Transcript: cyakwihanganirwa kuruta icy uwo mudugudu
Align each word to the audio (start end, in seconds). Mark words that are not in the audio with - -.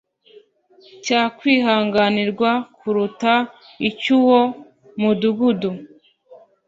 cyakwihanganirwa 1.03 2.51
kuruta 2.77 3.33
icy 3.87 4.07
uwo 4.17 4.41
mudugudu 5.01 5.69